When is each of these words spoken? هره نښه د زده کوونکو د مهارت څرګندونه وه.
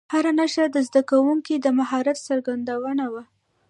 هره 0.13 0.31
نښه 0.37 0.63
د 0.75 0.77
زده 0.87 1.01
کوونکو 1.11 1.53
د 1.59 1.67
مهارت 1.79 2.17
څرګندونه 2.27 3.05
وه. 3.13 3.23